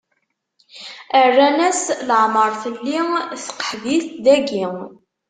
Rran-as: 1.33 1.83
Leɛmeṛ 2.07 2.49
telli 2.61 2.97
tqeḥbit 3.43 4.05
dagi. 4.23 4.65